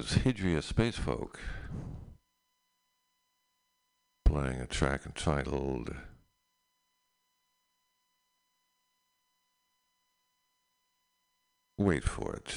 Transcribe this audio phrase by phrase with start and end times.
[0.00, 1.34] Was Hidria Spacefolk
[4.24, 5.94] playing a track entitled
[11.76, 12.54] Wait for it.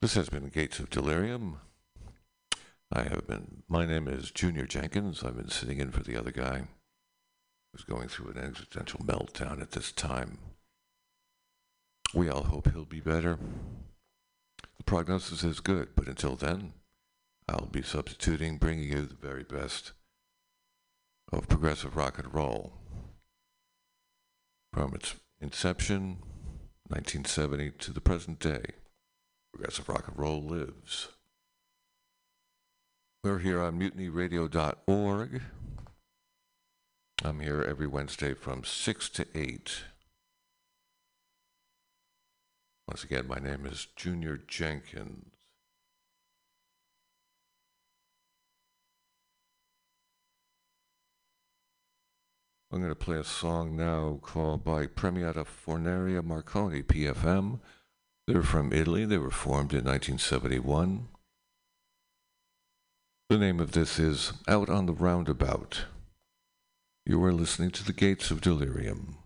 [0.00, 1.58] This has been Gates of Delirium.
[2.90, 5.22] I have been, my name is Junior Jenkins.
[5.22, 6.68] I've been sitting in for the other guy
[7.70, 10.38] who's going through an existential meltdown at this time.
[12.14, 13.38] We all hope he'll be better.
[14.76, 16.74] The prognosis is good, but until then,
[17.48, 19.92] I'll be substituting, bringing you the very best
[21.32, 22.74] of progressive rock and roll.
[24.72, 26.18] From its inception,
[26.88, 28.62] 1970, to the present day,
[29.52, 31.08] progressive rock and roll lives.
[33.24, 35.42] We're here on mutinyradio.org.
[37.24, 39.84] I'm here every Wednesday from 6 to 8.
[42.88, 45.32] Once again, my name is Junior Jenkins.
[52.72, 57.60] I'm going to play a song now called by Premiata Forneria Marconi, PFM.
[58.26, 59.04] They're from Italy.
[59.04, 61.08] They were formed in 1971.
[63.28, 65.84] The name of this is Out on the Roundabout.
[67.04, 69.18] You are listening to the Gates of Delirium.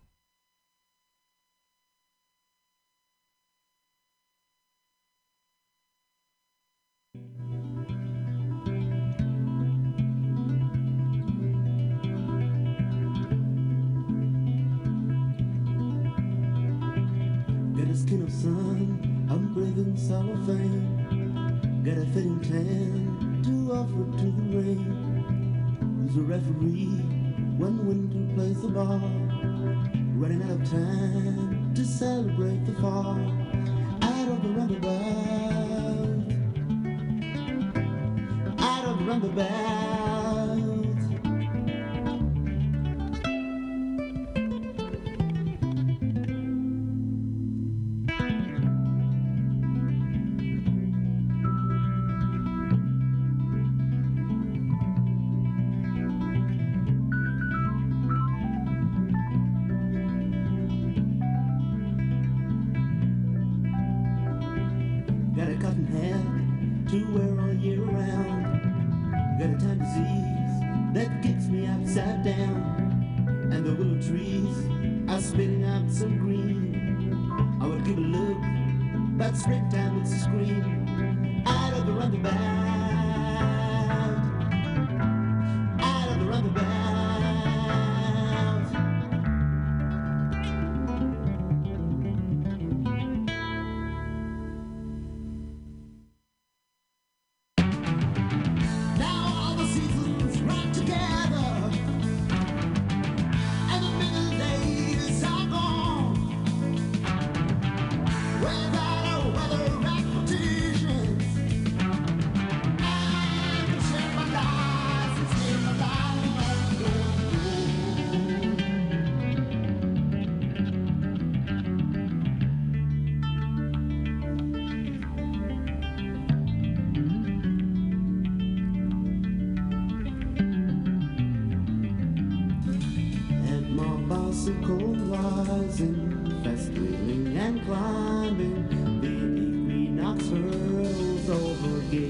[17.77, 21.83] Got a skin of sun, I'm breathing cellophane.
[21.85, 26.01] Got a fitting tan to offer to the rain.
[26.01, 27.03] Who's a referee
[27.59, 29.01] when winter plays the ball?
[30.17, 33.19] Running out of time to celebrate the fall.
[34.03, 35.75] Out of the roundabout.
[39.08, 40.16] Of the roundabout.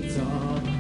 [0.05, 0.76] Over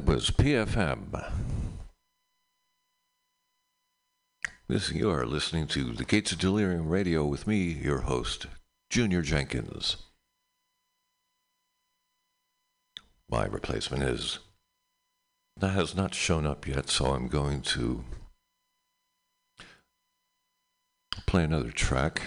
[0.00, 1.30] That was PFM.
[4.66, 8.46] This you are listening to the Gates of Delirium Radio with me, your host,
[8.88, 9.98] Junior Jenkins.
[13.28, 14.38] My replacement is
[15.58, 18.02] that has not shown up yet, so I'm going to
[21.26, 22.22] play another track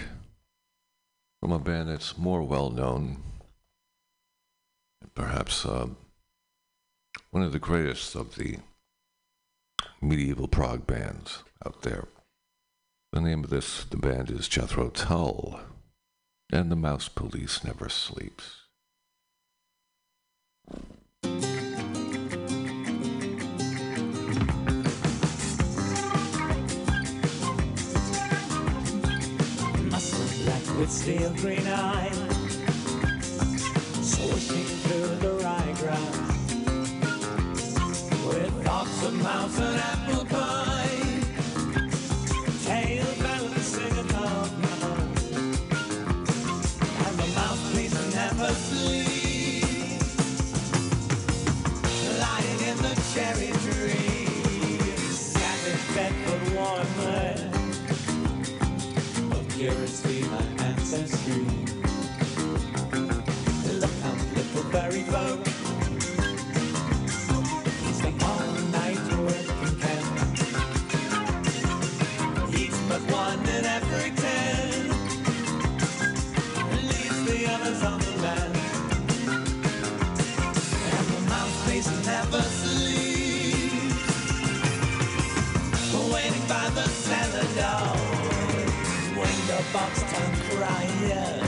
[1.40, 3.20] from a band that's more well known,
[5.16, 5.66] perhaps.
[5.66, 5.88] Uh,
[7.34, 8.58] one of the greatest of the
[10.00, 12.06] medieval prog bands out there.
[13.10, 15.58] The name of this the band is Jethro Tull,
[16.52, 18.60] and the Mouse Police never sleeps.
[29.90, 32.33] muscle black with steel green eyes,
[39.24, 40.23] mouse and apple
[89.74, 91.43] box town crying.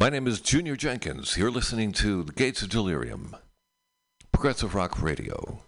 [0.00, 1.36] My name is Junior Jenkins.
[1.36, 3.34] You're listening to the Gates of Delirium,
[4.30, 5.67] Progressive Rock Radio.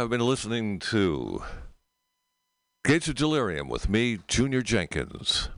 [0.00, 1.42] have been listening to
[2.86, 5.50] Gates of Delirium with me, Junior Jenkins.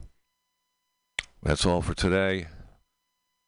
[1.41, 2.47] That's all for today.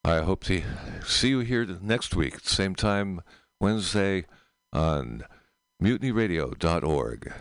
[0.06, 0.64] I hope to
[1.06, 3.20] see you here next week, same time,
[3.60, 4.24] Wednesday,
[4.72, 5.26] on
[5.84, 7.34] mutinyradio.org.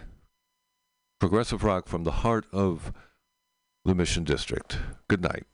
[1.21, 2.93] Progressive rock from the heart of
[3.85, 4.79] the Mission District.
[5.07, 5.45] Good night.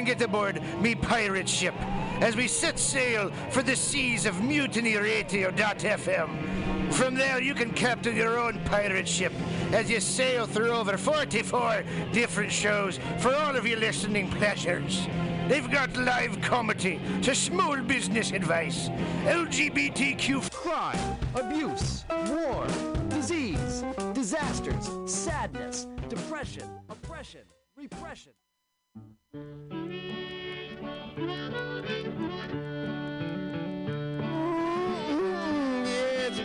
[0.00, 1.74] And get aboard me pirate ship
[2.22, 6.92] as we set sail for the seas of Mutiny mutinyradio.fm.
[6.94, 9.30] From there, you can captain your own pirate ship
[9.72, 15.06] as you sail through over 44 different shows for all of your listening pleasures.
[15.48, 18.88] They've got live comedy to small business advice,
[19.24, 22.66] LGBTQ crime, abuse, war,
[23.10, 23.84] disease,
[24.14, 27.42] disasters, sadness, depression, oppression,
[27.76, 28.32] repression.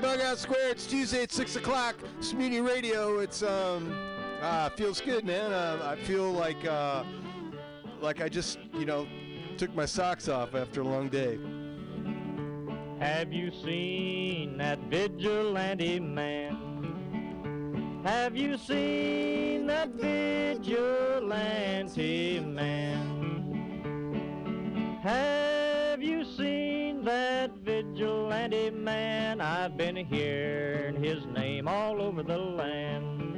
[0.06, 0.70] Bug House Square.
[0.70, 1.96] It's Tuesday at six o'clock.
[2.20, 3.20] It's Mutiny Radio.
[3.20, 3.98] It's um,
[4.42, 5.52] uh, feels good, man.
[5.52, 7.04] Uh, I feel like uh,
[8.02, 9.08] like I just you know
[9.58, 11.40] took my socks off after a long day.
[13.00, 16.95] Have you seen that vigilante man?
[18.06, 20.70] Have you seen that vigilante
[22.40, 23.02] man?
[25.02, 29.42] Have you seen that vigilante man?
[29.42, 33.35] I've been hearing his name all over the land.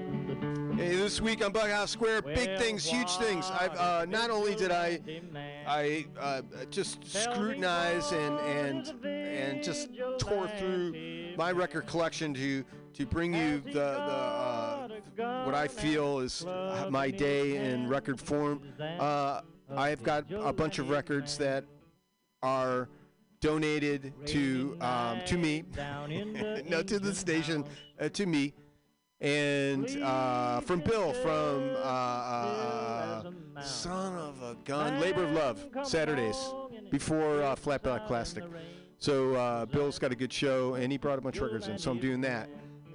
[0.78, 3.50] Hey, this week on Bug House Square, big things, huge things.
[3.50, 5.00] I've uh, not only did I.
[5.66, 12.64] I uh, just scrutinize and and and just tore through my record collection to
[12.94, 14.88] to bring you the the uh,
[15.46, 16.46] what I feel is
[16.92, 18.62] my day in record form.
[18.80, 19.42] Uh,
[19.76, 21.66] I've got a bunch of records that
[22.44, 22.88] are
[23.42, 25.64] donated to um, to me,
[26.70, 27.66] no, to the station,
[28.00, 28.54] uh, to me,
[29.20, 36.54] and uh, from Bill from uh, uh, Son of a Gun, Labor of Love, Saturdays
[36.92, 38.44] before uh, Flat Black Plastic.
[39.00, 41.78] So uh, Bill's got a good show, and he brought a bunch of records in,
[41.78, 42.50] so I'm doing that.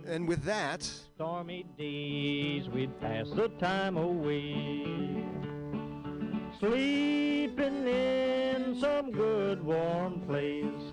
[0.07, 5.25] And with that, stormy days we'd pass the time away.
[6.59, 10.93] Sleeping in some good warm place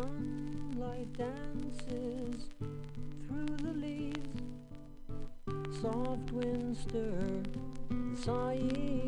[0.00, 2.48] sunlight dances
[3.26, 4.42] through the leaves.
[5.80, 7.42] Soft winds stir
[7.90, 9.07] the sighing.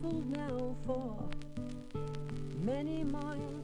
[0.00, 1.28] traveled now for
[2.62, 3.59] many miles.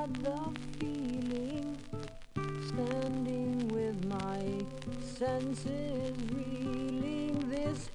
[0.00, 0.40] had the
[0.78, 1.76] feeling
[2.68, 4.40] standing with my
[5.02, 7.90] senses reeling this.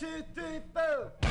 [0.00, 1.29] Two, three, four.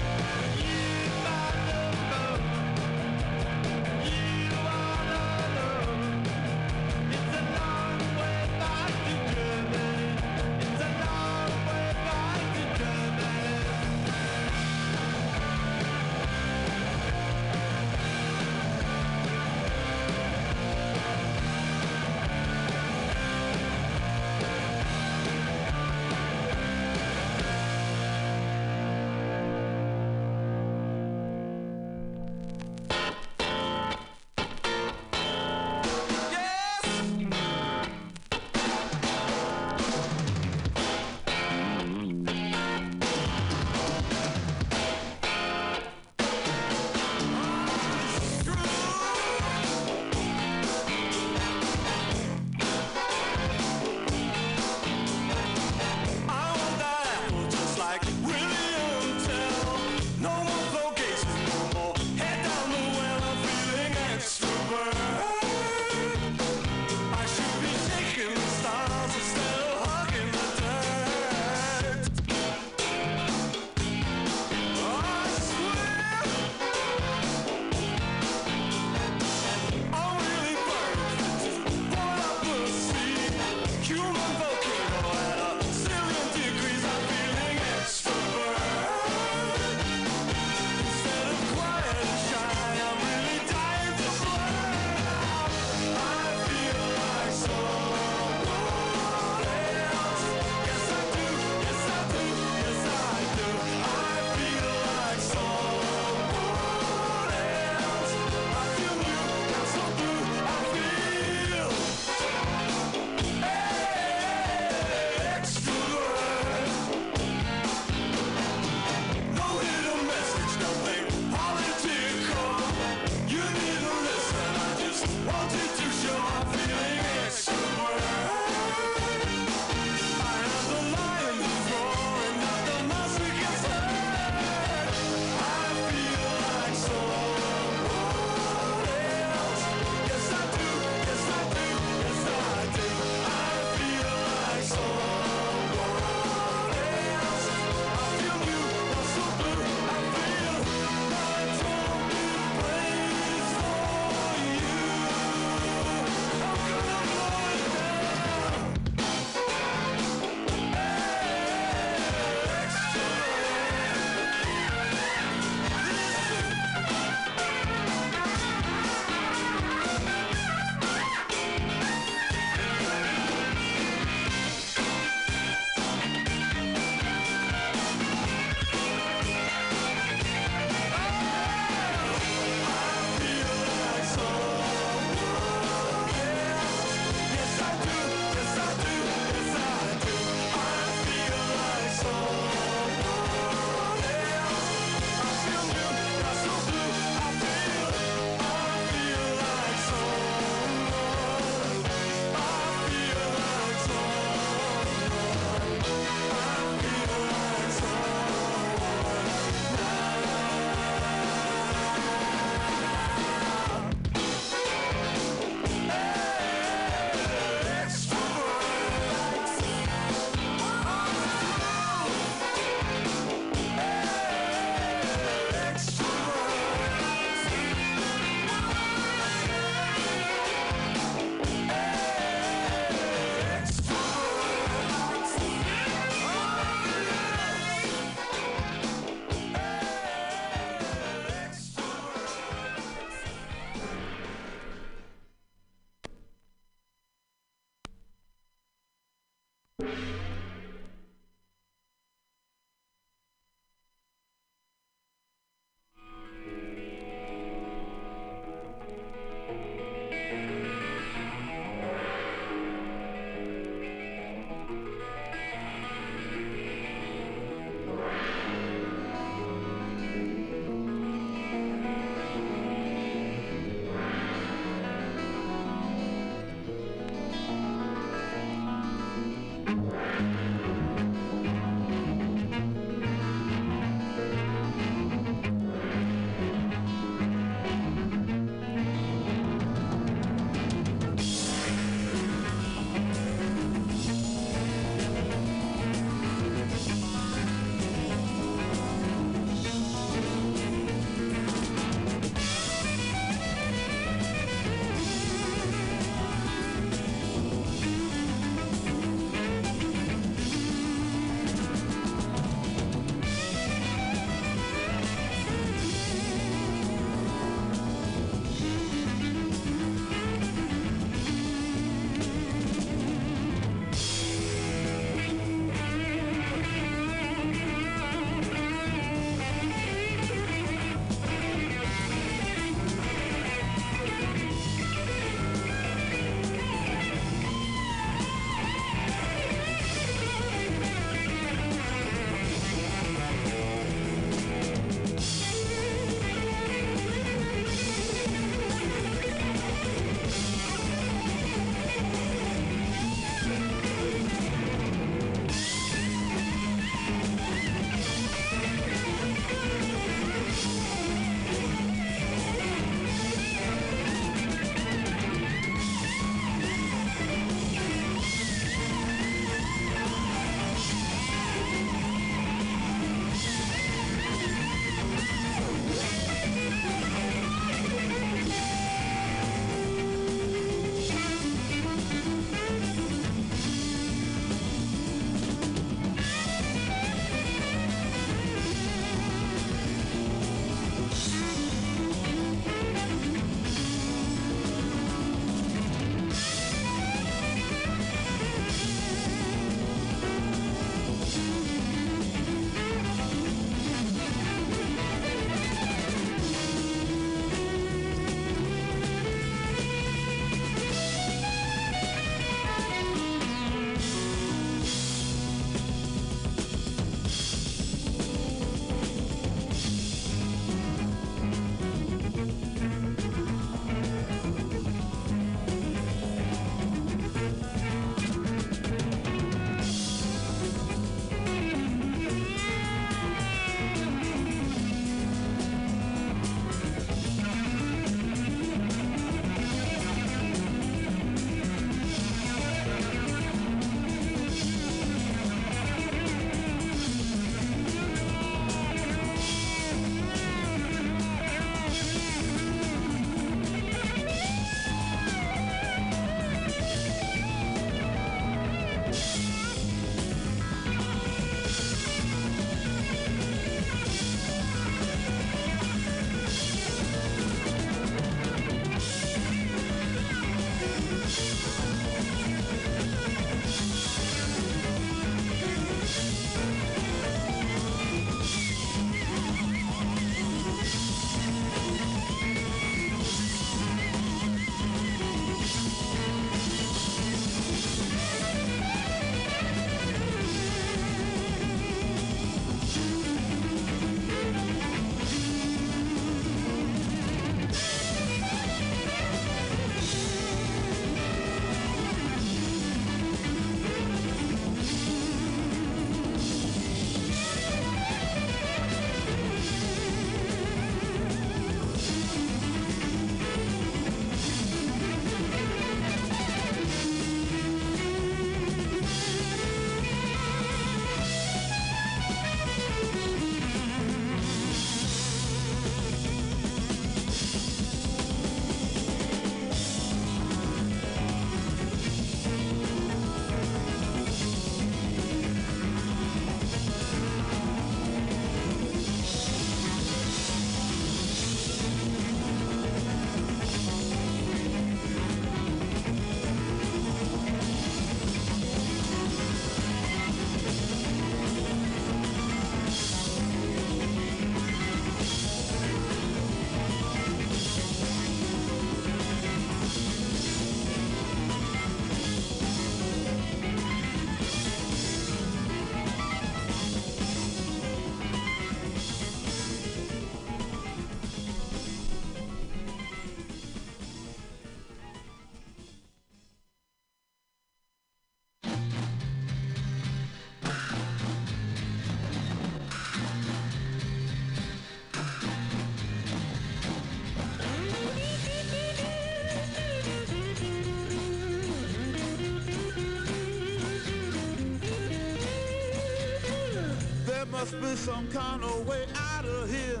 [597.72, 600.00] must be some kind of way out of here.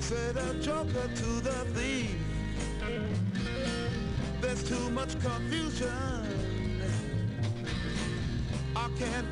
[0.00, 2.16] Said a joker to the thief.
[4.40, 5.88] There's too much confusion.
[8.76, 9.31] I can't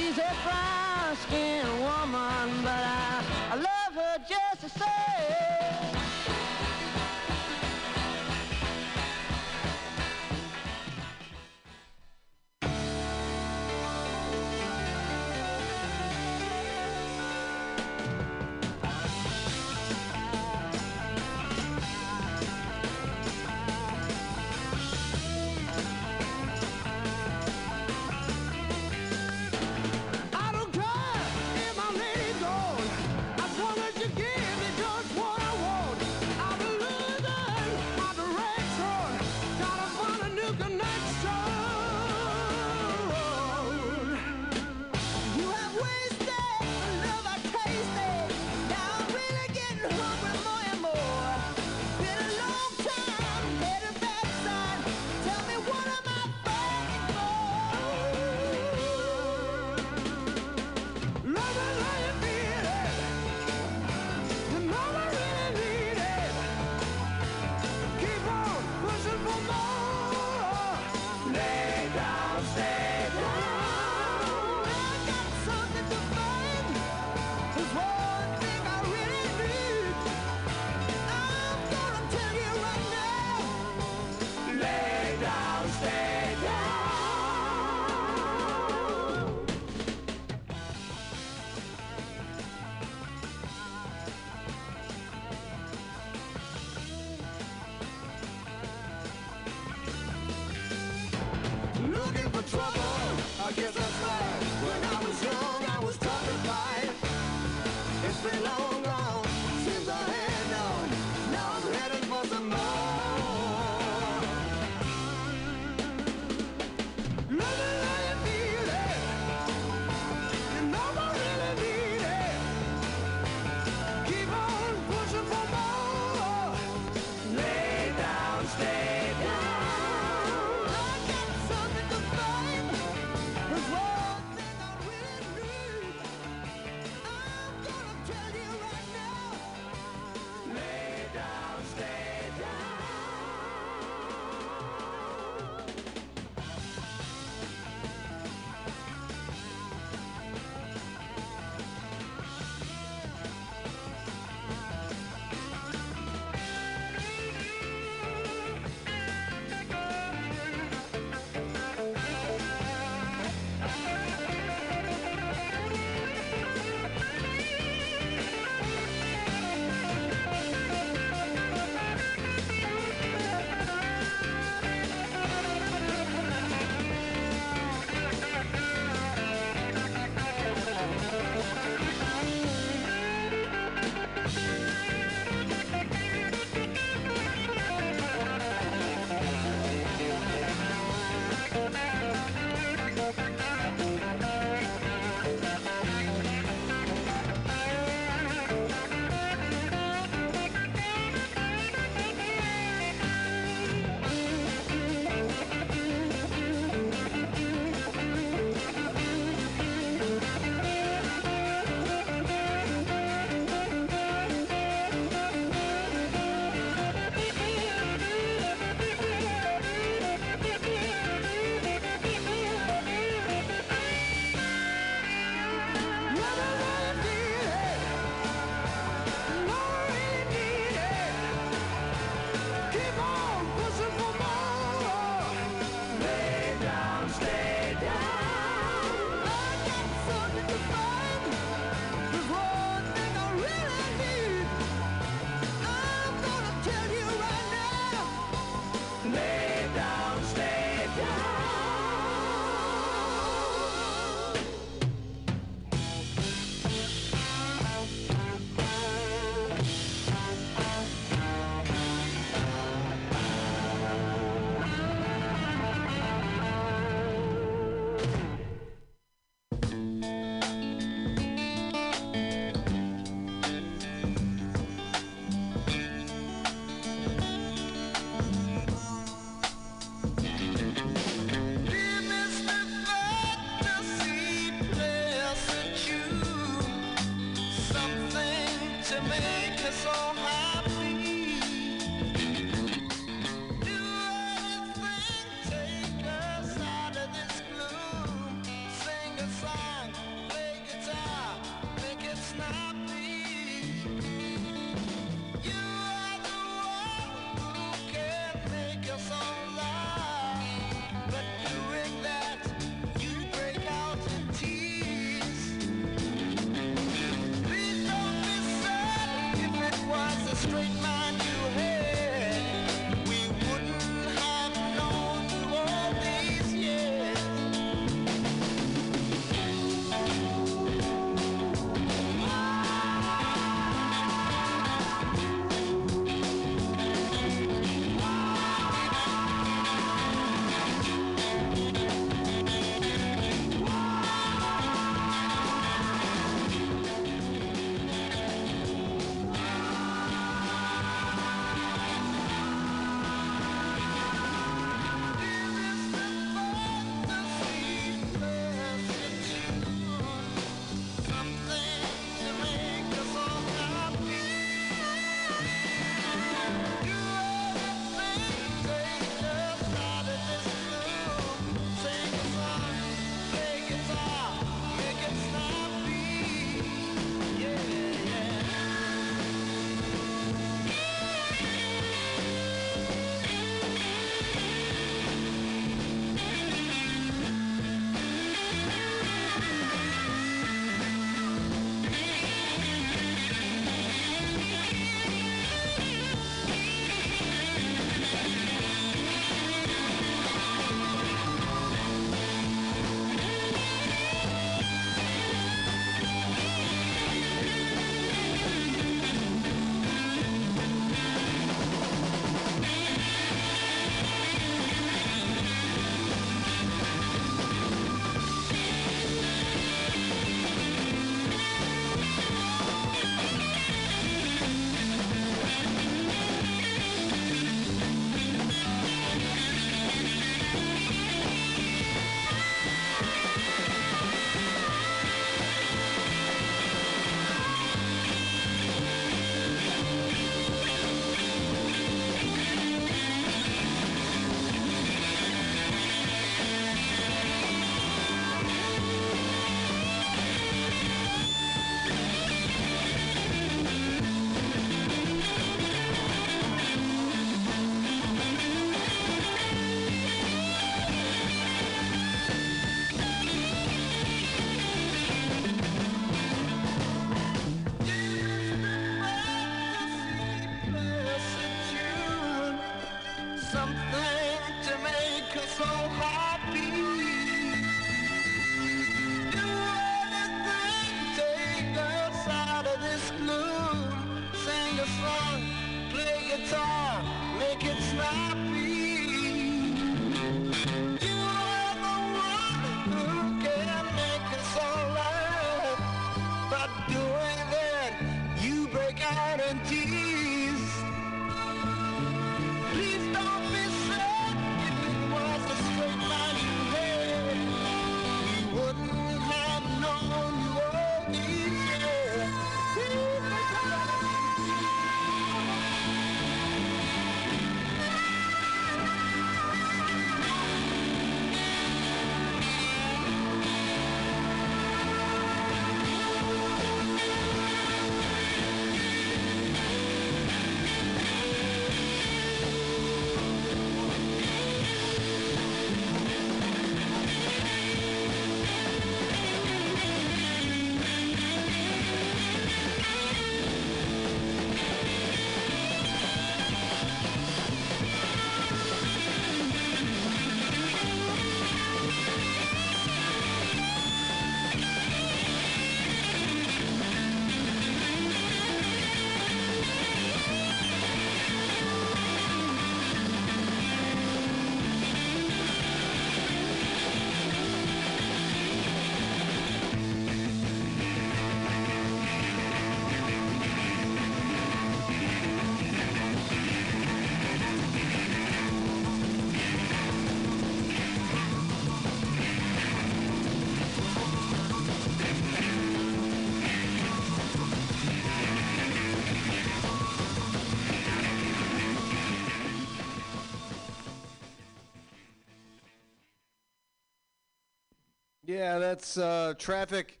[598.72, 600.00] that's uh, traffic,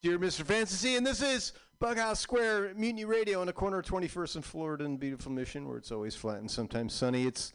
[0.00, 0.42] dear Mr.
[0.42, 4.84] Fantasy, and this is Bughouse Square Mutiny Radio on the corner of 21st and Florida
[4.84, 7.26] in beautiful Mission, where it's always flat and sometimes sunny.
[7.26, 7.52] It's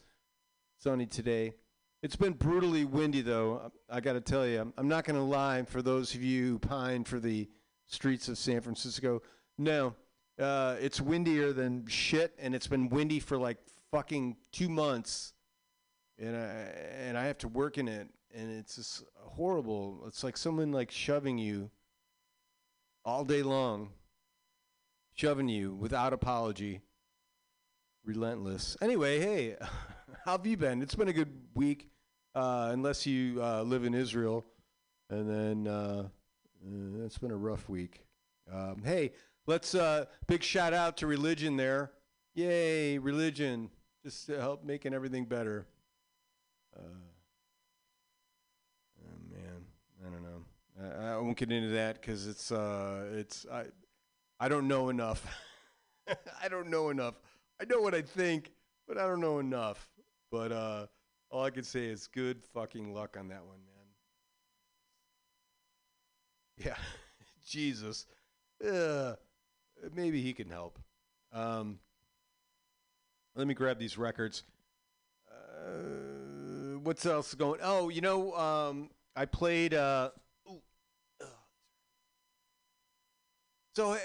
[0.78, 1.54] sunny today.
[2.02, 3.72] It's been brutally windy, though.
[3.88, 5.62] I got to tell you, I'm, I'm not going to lie.
[5.62, 7.48] For those of you who pine for the
[7.86, 9.22] streets of San Francisco,
[9.56, 9.94] no,
[10.38, 13.56] uh, it's windier than shit, and it's been windy for like
[13.90, 15.32] fucking two months,
[16.18, 16.40] and I
[17.06, 20.02] and I have to work in it, and it's just horrible.
[20.06, 21.70] It's like someone like shoving you
[23.04, 23.90] all day long,
[25.14, 26.80] shoving you without apology.
[28.04, 28.76] Relentless.
[28.80, 29.56] Anyway, hey,
[30.24, 30.82] how have you been?
[30.82, 31.88] It's been a good week,
[32.34, 34.44] uh, unless you uh, live in Israel,
[35.08, 36.08] and then uh,
[36.66, 38.04] uh, it's been a rough week.
[38.52, 39.12] Um, hey,
[39.46, 41.92] let's uh, big shout out to religion there.
[42.34, 43.70] Yay, religion,
[44.02, 45.66] just to help making everything better.
[50.04, 50.44] I don't know.
[50.80, 53.64] I, I won't get into that because it's uh, it's I,
[54.40, 55.24] I don't know enough.
[56.42, 57.14] I don't know enough.
[57.60, 58.50] I know what I think,
[58.88, 59.88] but I don't know enough.
[60.30, 60.86] But uh,
[61.30, 63.68] all I can say is good fucking luck on that one, man.
[66.66, 66.76] Yeah,
[67.46, 68.06] Jesus.
[68.64, 69.14] Uh,
[69.94, 70.78] maybe he can help.
[71.32, 71.78] Um,
[73.34, 74.42] let me grab these records.
[75.30, 77.60] Uh, what's else going?
[77.62, 79.74] Oh, you know, um, I played.
[79.74, 80.10] Uh,
[80.48, 80.62] ooh,
[83.74, 83.98] so uh,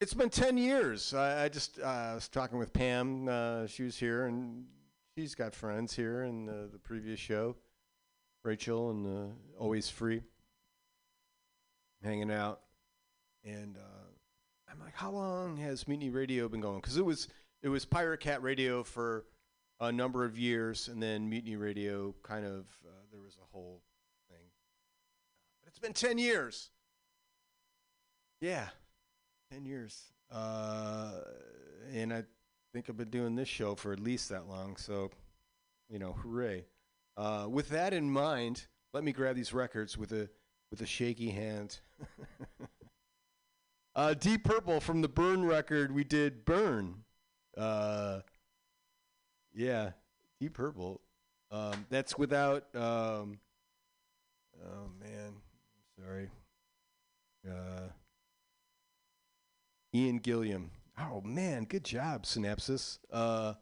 [0.00, 1.14] it's been ten years.
[1.14, 3.28] I, I just uh, was talking with Pam.
[3.28, 4.64] Uh, she was here, and
[5.16, 7.56] she's got friends here in the, the previous show.
[8.44, 10.22] Rachel and uh, always free,
[12.02, 12.60] hanging out,
[13.44, 13.76] and
[14.70, 16.80] I'm like, how long has Mutiny Radio been going?
[16.80, 17.28] Because it was
[17.62, 19.24] it was Pirate Cat Radio for
[19.80, 23.82] a number of years, and then Mutiny Radio kind of uh, there was a whole
[24.30, 24.46] thing.
[25.62, 26.70] But it's been ten years.
[28.40, 28.68] Yeah,
[29.50, 30.12] ten years.
[30.30, 31.12] Uh,
[31.92, 32.24] and I
[32.72, 34.76] think I've been doing this show for at least that long.
[34.76, 35.10] So,
[35.88, 36.64] you know, hooray!
[37.16, 40.28] Uh, with that in mind, let me grab these records with a
[40.70, 41.78] with a shaky hand.
[43.94, 47.04] uh, Deep Purple from the Burn record, we did Burn.
[49.56, 49.92] Yeah,
[50.38, 51.00] Deep Purple.
[51.50, 52.64] Um, that's without.
[52.74, 53.38] Um,
[54.62, 55.32] oh man,
[55.98, 56.28] sorry.
[57.48, 57.88] Uh,
[59.94, 60.68] Ian Gillan.
[61.00, 62.98] Oh man, good job, Synapsis.
[63.10, 63.54] Uh,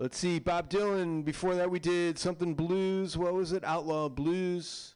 [0.00, 1.22] let's see, Bob Dylan.
[1.22, 3.18] Before that, we did something blues.
[3.18, 3.62] What was it?
[3.62, 4.94] Outlaw Blues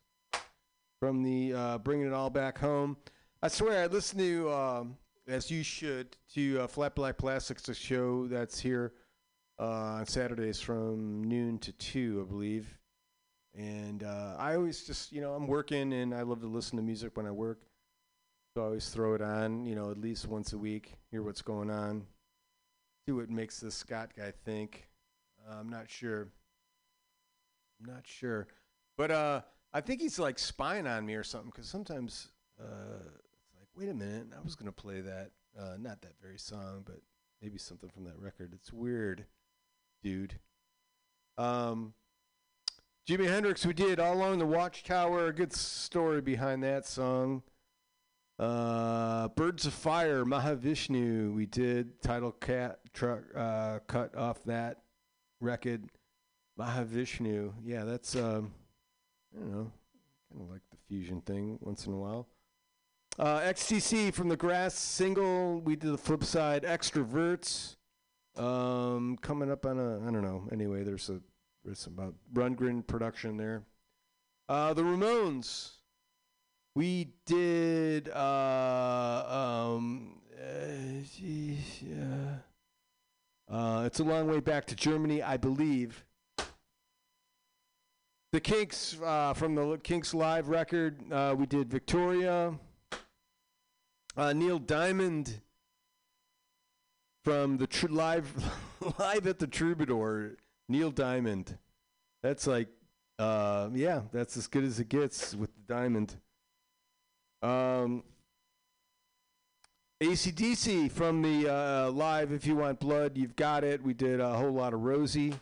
[1.01, 2.97] from the uh, Bringing It All Back Home.
[3.43, 4.97] I swear, I listen to, um,
[5.29, 8.95] as you should, to uh, Flat Black Plastics, a show that's here
[9.61, 12.79] on Saturdays from noon to two, I believe.
[13.55, 16.83] And uh, I always just, you know, I'm working and I love to listen to
[16.83, 17.61] music when I work.
[18.55, 21.43] So I always throw it on, you know, at least once a week, hear what's
[21.43, 22.07] going on,
[23.07, 24.89] see what makes this Scott guy think.
[25.47, 26.29] Uh, I'm not sure.
[27.81, 28.49] I'm not sure.
[28.97, 29.43] But uh,
[29.73, 32.29] I think he's like spying on me or something because sometimes
[32.61, 35.31] uh, it's like, wait a minute, I was going to play that.
[35.59, 37.01] Uh, not that very song, but
[37.43, 38.53] maybe something from that record.
[38.55, 39.27] It's weird,
[40.03, 40.39] dude.
[41.39, 41.95] Um,
[43.09, 45.29] Jimi Hendrix, we did All Along the Watchtower.
[45.29, 47.43] A good story behind that song.
[48.39, 51.35] Uh, Birds of Fire, Mahavishnu.
[51.35, 54.79] We did title cat truck uh, cut off that
[55.41, 55.91] record.
[56.59, 57.53] Mahavishnu.
[57.65, 58.53] Yeah, that's um,
[59.35, 59.73] I don't know,
[60.31, 62.29] kind of like the fusion thing once in a while.
[63.19, 65.61] Uh, XTC from the Grass single.
[65.61, 66.63] We did the flip side.
[66.63, 67.77] Extroverts.
[68.41, 70.49] Um, coming up on a I don't know.
[70.51, 71.21] Anyway, there's a
[71.63, 73.63] there's about Rundgren production there.
[74.49, 75.73] Uh, the Ramones.
[76.75, 78.09] We did.
[78.09, 81.83] Uh, um, uh, geez.
[83.51, 86.05] Uh, it's a long way back to Germany, I believe.
[88.33, 91.01] The Kinks uh, from the Kinks live record.
[91.13, 92.55] Uh, we did Victoria.
[94.17, 95.41] Uh, Neil Diamond
[97.25, 98.33] from the tr- live
[98.99, 100.37] live at the Troubadour.
[100.69, 101.59] Neil Diamond.
[102.23, 102.69] That's like,
[103.19, 106.17] uh, yeah, that's as good as it gets with the Diamond.
[107.43, 108.05] Um,
[110.01, 113.83] ACDC from the uh, live If You Want Blood, You've Got It.
[113.83, 115.35] We did a whole lot of Rosie.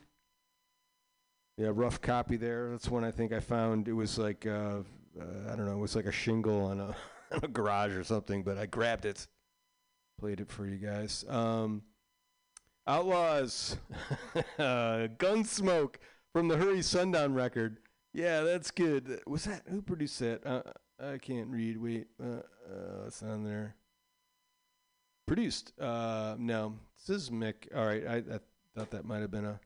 [1.59, 2.71] Yeah, rough copy there.
[2.71, 3.89] That's one I think I found.
[3.89, 4.81] It was like, uh,
[5.21, 6.97] uh, I don't know, it was like a shingle on a,
[7.33, 9.27] on a garage or something, but I grabbed it.
[10.19, 11.25] Played it for you guys.
[11.29, 11.83] Um,
[12.89, 13.77] Outlaws,
[14.59, 15.97] uh, Gunsmoke
[16.33, 17.79] from the Hurry Sundown record.
[18.13, 19.21] Yeah, that's good.
[19.27, 20.45] Was that who produced that?
[20.45, 20.63] Uh,
[21.01, 21.77] I can't read.
[21.81, 23.77] Wait, uh, uh, it's on there.
[25.27, 25.73] Produced.
[25.79, 26.75] Uh, no,
[27.07, 27.69] this is Mick.
[27.77, 28.41] All right, I, I
[28.75, 29.61] thought that might have been a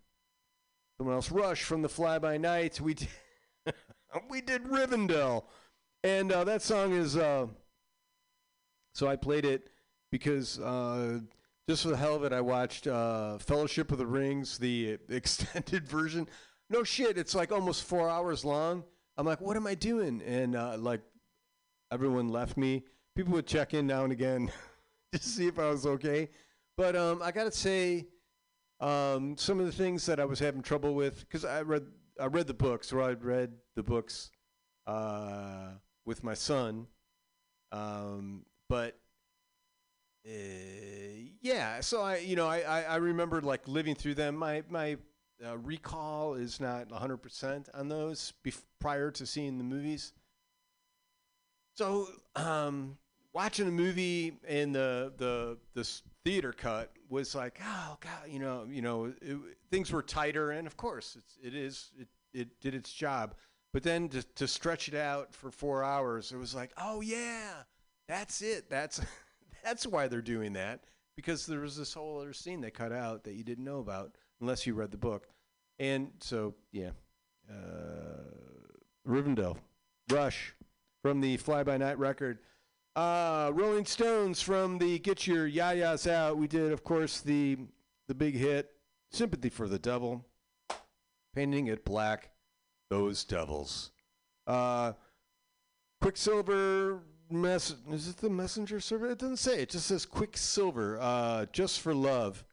[0.99, 1.31] someone else.
[1.31, 2.79] Rush from the Fly By Night.
[2.79, 3.09] We did,
[4.29, 5.45] we did Rivendell,
[6.05, 7.17] and uh, that song is.
[7.17, 7.47] Uh,
[8.95, 9.72] so I played it
[10.13, 11.19] because uh,
[11.69, 15.89] just for the hell of it, I watched uh, Fellowship of the Rings, the extended
[15.89, 16.29] version.
[16.71, 18.85] No shit, it's like almost four hours long.
[19.17, 20.23] I'm like, what am I doing?
[20.25, 21.01] And uh, like,
[21.91, 22.85] everyone left me.
[23.17, 24.53] People would check in now and again
[25.13, 26.29] to see if I was okay.
[26.77, 28.07] But um, I gotta say,
[28.81, 31.85] um, some of the things that I was having trouble with, because I read
[32.21, 34.31] I read the books, or I read the books
[34.87, 35.69] uh,
[36.05, 36.87] with my son.
[37.71, 38.99] Um, but
[40.27, 40.31] uh,
[41.41, 44.37] yeah, so I, you know, I, I, I remember like living through them.
[44.37, 44.97] My my
[45.45, 50.13] uh, recall is not 100% on those bef- prior to seeing the movies.
[51.75, 52.99] So, um,
[53.33, 58.67] watching a movie in the the this theater cut was like, oh god, you know,
[58.71, 59.39] you know, it,
[59.71, 63.35] things were tighter, and of course, it's, it is it it did its job.
[63.73, 67.53] But then to to stretch it out for four hours, it was like, oh yeah,
[68.07, 68.69] that's it.
[68.71, 69.01] That's
[69.63, 70.85] that's why they're doing that
[71.17, 74.13] because there was this whole other scene they cut out that you didn't know about
[74.41, 75.29] unless you read the book.
[75.79, 76.91] And so, yeah,
[77.51, 78.23] uh,
[79.07, 79.57] Rivendell,
[80.11, 80.55] Rush
[81.03, 82.39] from the Fly By Night record.
[82.95, 86.37] Uh, Rolling Stones from the Get Your Ya-Ya's Out.
[86.37, 87.59] We did, of course, the
[88.09, 88.71] the big hit,
[89.11, 90.27] Sympathy for the Devil,
[91.35, 92.31] painting it black,
[92.91, 93.91] those devils.
[94.47, 94.93] Uh,
[96.01, 97.01] Quicksilver
[97.33, 99.13] mess is it the Messenger Service?
[99.13, 99.63] It doesn't say.
[99.63, 100.99] It just says Quicksilver.
[101.01, 102.45] Uh, just for love.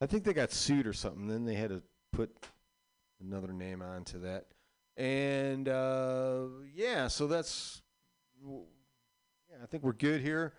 [0.00, 1.26] I think they got sued or something.
[1.26, 1.82] Then they had to
[2.12, 2.30] put
[3.20, 4.46] another name onto that.
[4.96, 7.82] And uh, yeah, so that's
[8.44, 9.56] yeah.
[9.62, 10.54] I think we're good here.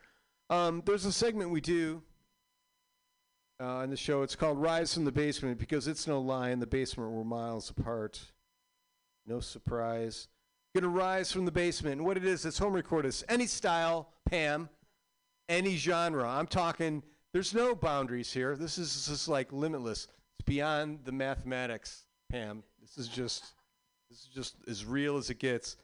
[0.50, 2.02] Um, there's a segment we do
[3.60, 4.24] uh, the show.
[4.24, 6.52] It's called "Rise from the Basement" because it's no lie.
[6.52, 8.20] In the basement, we're miles apart.
[9.28, 10.28] No surprise.
[10.76, 11.98] Gonna rise from the basement.
[11.98, 13.10] And what it is, it's home recorded.
[13.10, 14.70] It's any style, Pam,
[15.48, 16.28] any genre.
[16.28, 17.02] I'm talking,
[17.34, 18.56] there's no boundaries here.
[18.56, 20.08] This is just like limitless.
[20.38, 22.64] It's beyond the mathematics, Pam.
[22.82, 23.54] This is just
[24.10, 25.76] this is just as real as it gets.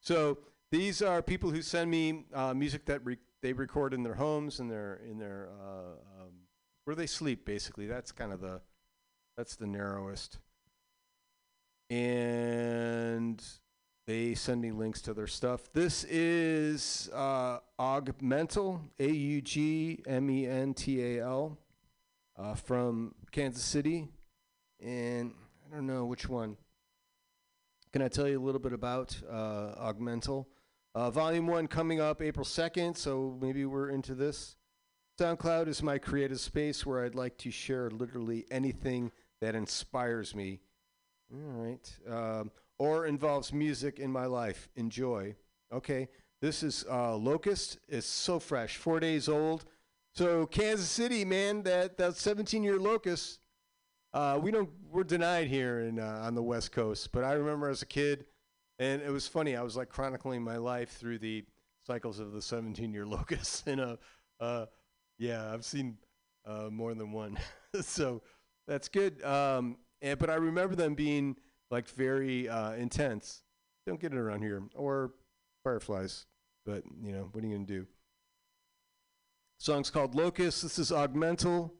[0.00, 0.38] So
[0.70, 4.60] these are people who send me uh, music that re- they record in their homes,
[4.60, 6.32] in their in their uh, um,
[6.84, 7.44] where they sleep.
[7.44, 8.60] Basically, that's kind of the
[9.36, 10.38] that's the narrowest.
[11.88, 13.42] And
[14.10, 15.72] they send me links to their stuff.
[15.72, 21.56] This is uh, Augmental, A U G M E N T A L,
[22.36, 24.08] uh, from Kansas City.
[24.84, 25.32] And
[25.64, 26.56] I don't know which one.
[27.92, 30.48] Can I tell you a little bit about uh, Augmental?
[30.92, 34.56] Uh, volume 1 coming up April 2nd, so maybe we're into this.
[35.20, 40.58] SoundCloud is my creative space where I'd like to share literally anything that inspires me.
[41.32, 41.98] All right.
[42.08, 42.50] Um,
[42.80, 44.70] or involves music in my life.
[44.74, 45.36] Enjoy.
[45.70, 46.08] Okay.
[46.40, 47.78] This is uh, Locust.
[47.86, 49.66] It's so fresh, four days old.
[50.14, 53.38] So Kansas City, man, that that 17 year Locust.
[54.14, 54.70] Uh, we don't.
[54.90, 57.12] We're denied here in uh, on the West Coast.
[57.12, 58.24] But I remember as a kid,
[58.78, 59.56] and it was funny.
[59.56, 61.44] I was like chronicling my life through the
[61.86, 63.66] cycles of the 17 year Locust.
[63.66, 63.98] And
[64.40, 64.66] uh,
[65.18, 65.98] yeah, I've seen
[66.46, 67.38] uh, more than one.
[67.82, 68.22] so
[68.66, 69.22] that's good.
[69.22, 71.36] Um, and but I remember them being
[71.70, 73.42] like very uh, intense.
[73.86, 75.12] Don't get it around here or
[75.64, 76.26] fireflies,
[76.64, 77.86] but you know what are you gonna do?
[79.58, 80.62] Song's called Locust.
[80.62, 81.74] This is Augmental.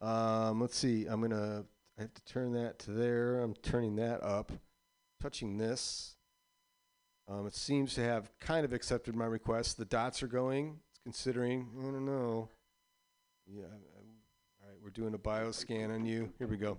[0.00, 1.06] Um, let's see.
[1.06, 1.64] I'm gonna.
[1.98, 3.40] I have to turn that to there.
[3.40, 4.50] I'm turning that up.
[5.20, 6.16] Touching this.
[7.28, 9.76] Um, it seems to have kind of accepted my request.
[9.76, 10.78] The dots are going.
[10.90, 11.68] It's considering.
[11.80, 12.48] I don't know.
[13.46, 13.64] Yeah.
[13.64, 14.76] All right.
[14.82, 16.32] We're doing a bioscan on you.
[16.38, 16.78] Here we go.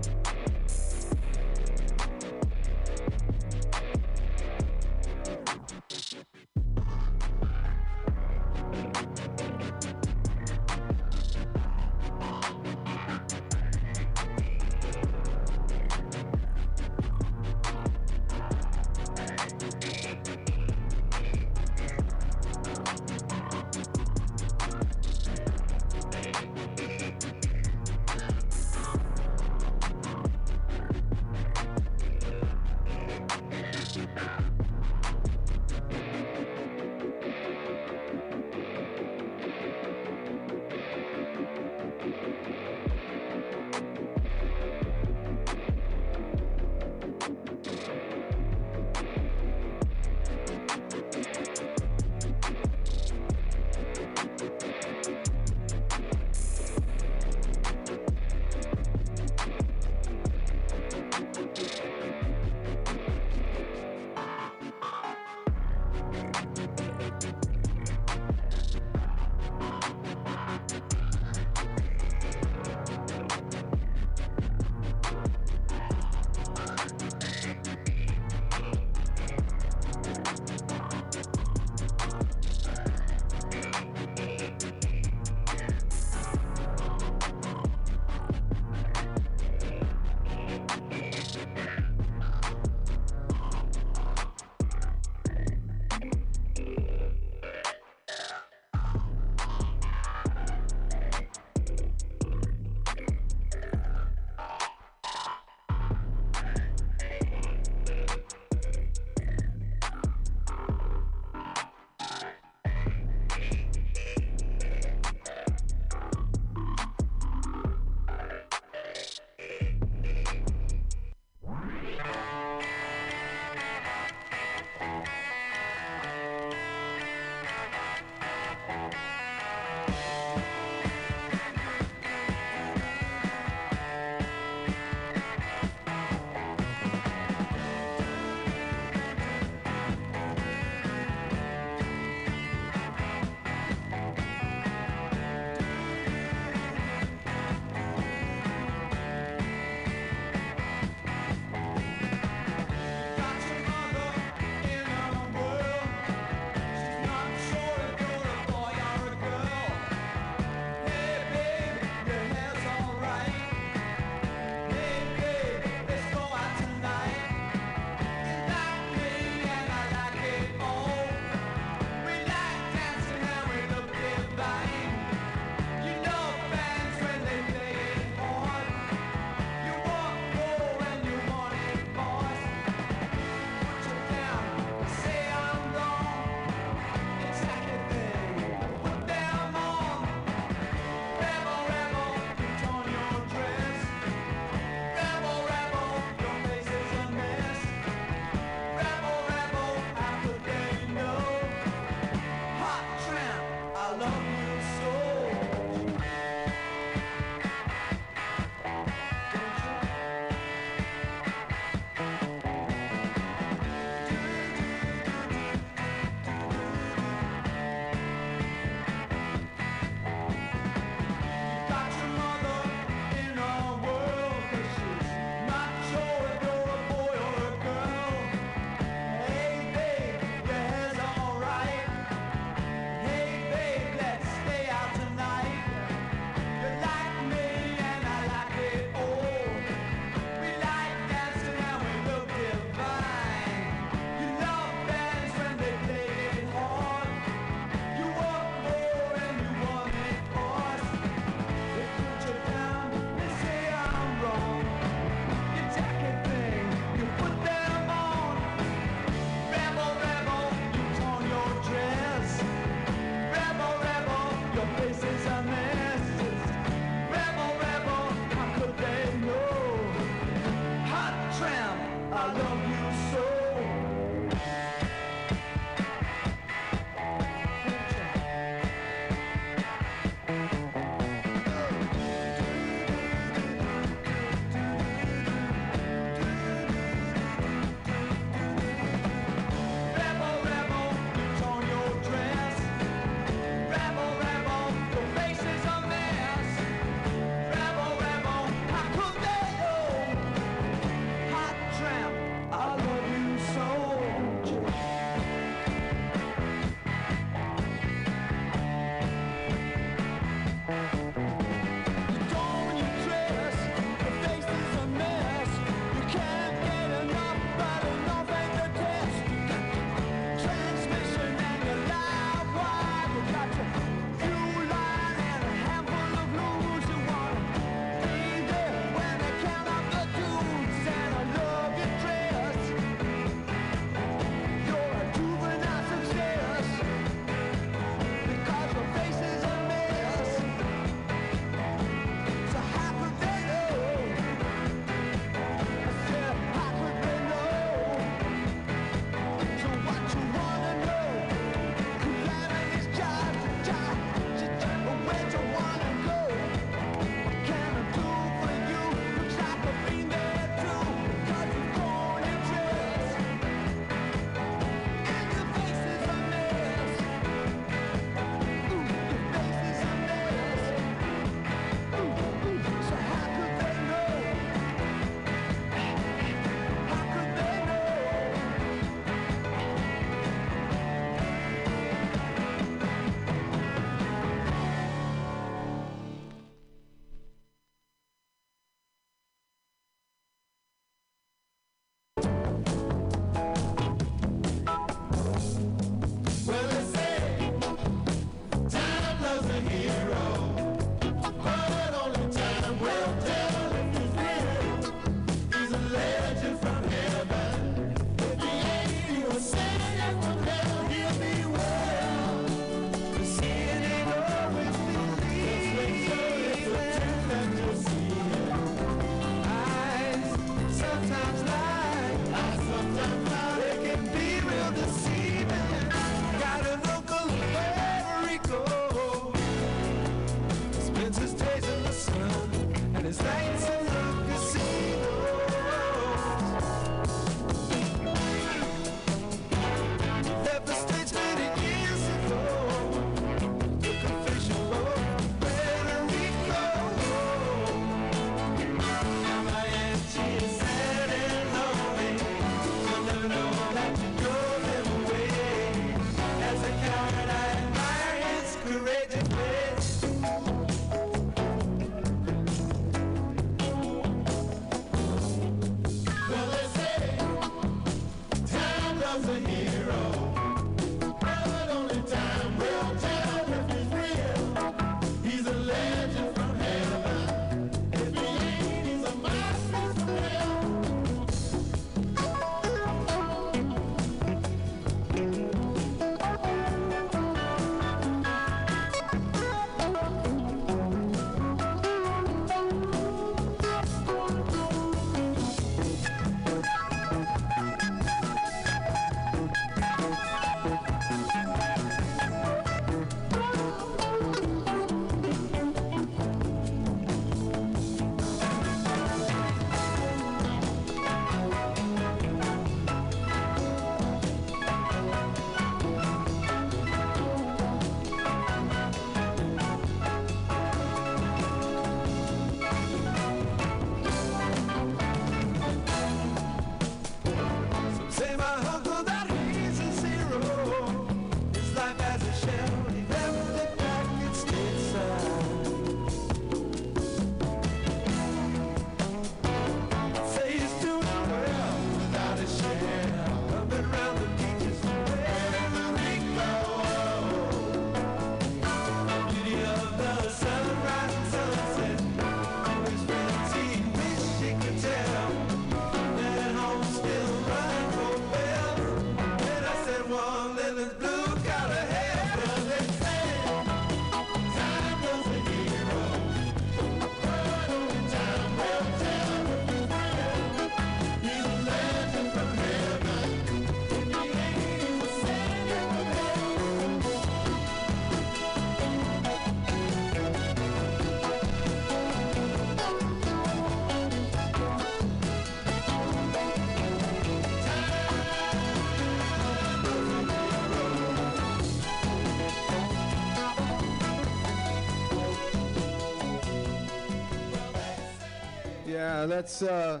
[599.30, 600.00] that's uh,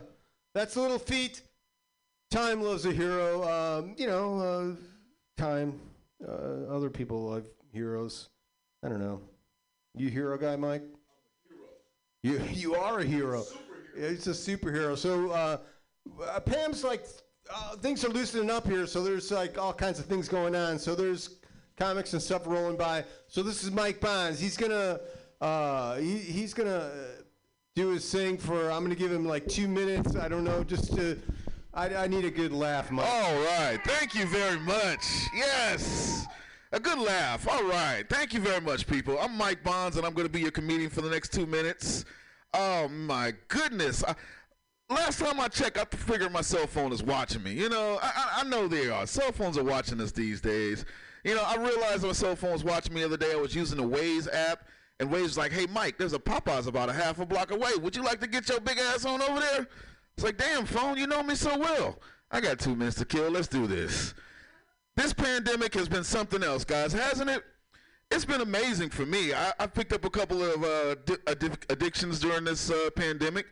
[0.54, 1.42] that's Little feat.
[2.30, 3.42] Time loves a hero.
[3.48, 5.80] Um, you know, uh, time.
[6.26, 8.28] Uh, other people love heroes.
[8.84, 9.20] I don't know.
[9.94, 10.82] You hero guy, Mike?
[12.22, 13.44] You you are a hero.
[13.96, 14.96] It's a superhero.
[14.96, 15.58] So uh,
[16.22, 17.04] uh, Pam's like
[17.52, 18.86] uh, things are loosening up here.
[18.86, 20.78] So there's like all kinds of things going on.
[20.78, 21.36] So there's
[21.76, 23.04] comics and stuff rolling by.
[23.26, 24.38] So this is Mike Bonds.
[24.38, 25.00] He's gonna
[25.40, 27.19] uh, he, he's gonna uh,
[27.80, 28.70] do his thing for.
[28.70, 30.14] I'm gonna give him like two minutes.
[30.14, 31.18] I don't know, just to.
[31.72, 33.06] I, I need a good laugh, Mike.
[33.08, 33.78] All right.
[33.84, 35.28] Thank you very much.
[35.34, 36.26] Yes.
[36.72, 37.48] A good laugh.
[37.48, 38.04] All right.
[38.10, 39.16] Thank you very much, people.
[39.20, 42.04] I'm Mike Bonds, and I'm going to be your comedian for the next two minutes.
[42.54, 44.02] Oh, my goodness.
[44.02, 44.16] I,
[44.92, 47.52] last time I checked, I figured my cell phone is watching me.
[47.52, 49.06] You know, I, I, I know they are.
[49.06, 50.84] Cell phones are watching us these days.
[51.22, 53.32] You know, I realized my cell phone was watching me the other day.
[53.32, 54.64] I was using the Waze app,
[55.00, 57.70] and Waze was like, hey, Mike, there's a Popeyes about a half a block away.
[57.80, 59.66] Would you like to get your big ass on over there?
[60.16, 61.98] It's like, damn, phone, you know me so well.
[62.30, 63.30] I got two minutes to kill.
[63.30, 64.14] Let's do this.
[64.96, 67.42] This pandemic has been something else, guys, hasn't it?
[68.10, 69.32] It's been amazing for me.
[69.32, 73.46] I, I picked up a couple of uh, di- addic- addictions during this uh, pandemic.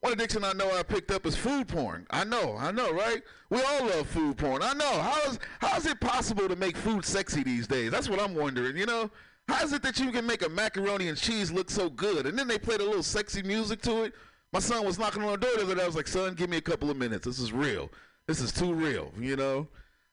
[0.00, 2.06] One addiction I know I picked up is food porn.
[2.10, 3.22] I know, I know, right?
[3.50, 4.62] We all love food porn.
[4.62, 5.00] I know.
[5.00, 7.90] How is how is it possible to make food sexy these days?
[7.90, 8.78] That's what I'm wondering.
[8.78, 9.10] You know,
[9.50, 12.38] how is it that you can make a macaroni and cheese look so good, and
[12.38, 14.14] then they played a little sexy music to it?
[14.52, 15.82] My son was knocking on the door the other day.
[15.82, 17.26] I was like, son, give me a couple of minutes.
[17.26, 17.90] This is real.
[18.26, 19.12] This is too real.
[19.18, 19.68] You know.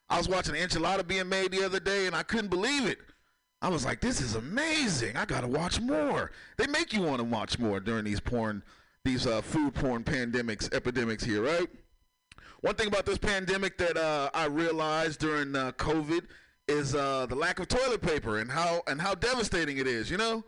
[0.10, 3.00] I was watching enchilada being made the other day, and I couldn't believe it.
[3.62, 5.18] I was like, this is amazing.
[5.18, 6.32] I gotta watch more.
[6.58, 8.64] They make you want to watch more during these porn,
[9.04, 11.68] these uh, food porn pandemics, epidemics here, right?
[12.62, 16.26] One thing about this pandemic that uh, I realized during uh, COVID
[16.68, 20.12] is uh, the lack of toilet paper and how and how devastating it is.
[20.12, 20.44] You know,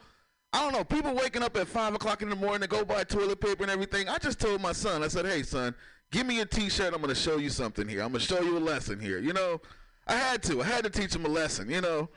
[0.54, 0.84] I don't know.
[0.84, 3.72] People waking up at five o'clock in the morning to go buy toilet paper and
[3.72, 4.10] everything.
[4.10, 5.74] I just told my son, I said, "Hey, son,
[6.12, 6.94] give me a T-shirt.
[6.94, 8.02] I'm gonna show you something here.
[8.02, 9.20] I'm gonna show you a lesson here.
[9.20, 9.62] You know,
[10.08, 10.62] I had to.
[10.62, 11.70] I had to teach him a lesson.
[11.70, 12.10] You know,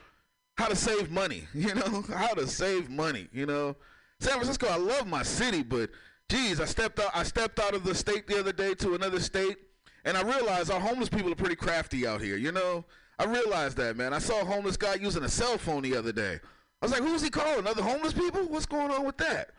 [0.57, 1.47] how to save money.
[1.55, 3.29] You know, how to save money.
[3.33, 3.77] You know,
[4.21, 4.67] San Francisco.
[4.69, 5.91] I love my city, but
[6.29, 7.11] geez, I stepped out.
[7.15, 9.59] I stepped out of the state the other day to another state,
[10.05, 12.37] and I realized our homeless people are pretty crafty out here.
[12.37, 12.85] You know,
[13.19, 14.13] I realized that, man.
[14.13, 16.41] I saw a homeless guy using a cell phone the other day.
[16.81, 17.67] I was like, who's he calling?
[17.67, 18.43] Other homeless people?
[18.49, 19.51] What's going on with that?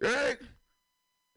[0.00, 0.36] Right?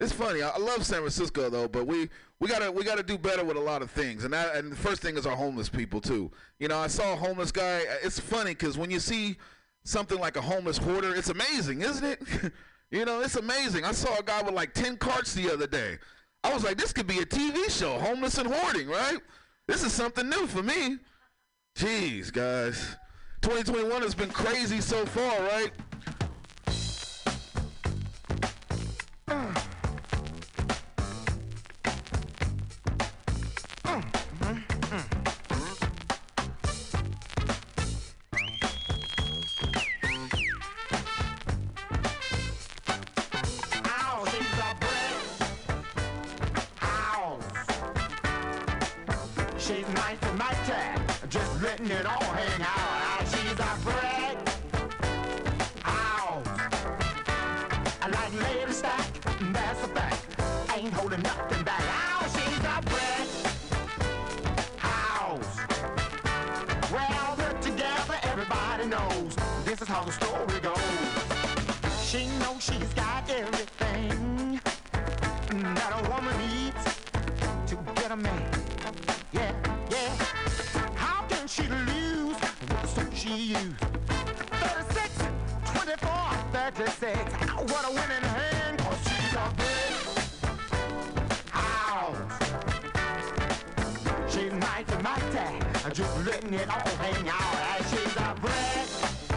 [0.02, 0.41] It's funny.
[0.41, 2.10] I, love San Francisco though, but we
[2.40, 4.23] we gotta we gotta do better with a lot of things.
[4.23, 6.32] And that and the first thing is our homeless people too.
[6.57, 7.84] You know, I saw a homeless guy.
[8.03, 9.38] It's funny because when you see
[9.84, 12.52] something like a homeless hoarder, it's amazing, isn't it?
[12.90, 13.86] you know, it's amazing.
[13.86, 15.99] I saw a guy with like ten carts the other day.
[16.44, 19.19] I was like, this could be a TV show, homeless and hoarding, right?
[19.68, 20.98] This is something new for me.
[21.82, 22.95] Jeez, guys.
[23.41, 25.72] 2021 has been crazy so far, right?
[83.41, 83.77] She used?
[84.49, 85.23] 36,
[85.73, 86.11] 24,
[86.53, 87.19] 36.
[87.72, 89.95] What a winning hand, cause she's a big
[91.49, 92.39] house.
[94.51, 97.84] Nice and mighty, just letting it all hang out.
[97.89, 99.31] She's a brick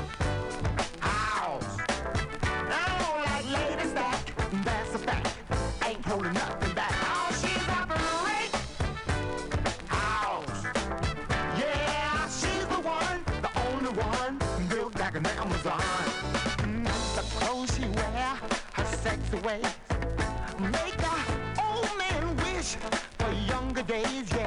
[19.44, 19.62] ways,
[20.58, 21.16] make a
[21.60, 22.76] old man wish
[23.18, 24.32] for younger days.
[24.32, 24.43] Yeah.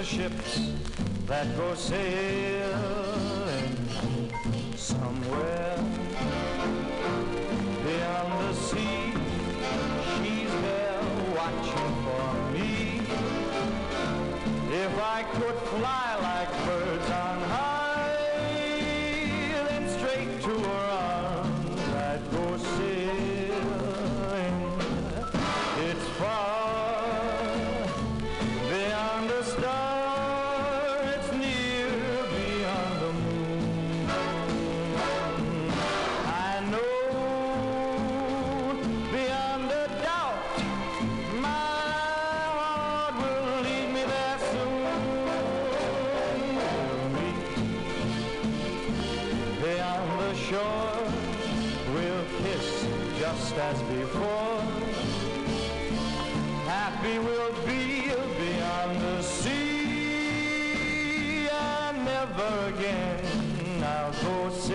[0.00, 0.72] The ships
[1.26, 2.39] that go sailing.